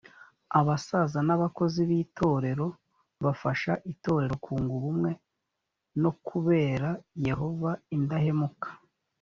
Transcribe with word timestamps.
abasaza 0.59 1.19
n’abakozi 1.27 1.79
b’itorero 1.89 2.67
bafasha 3.25 3.71
itorero 3.93 4.35
kunga 4.43 4.71
ubumwe 4.79 5.11
no 6.01 6.11
kubera 6.27 6.89
yehova 7.27 7.71
indahemuka 7.97 8.67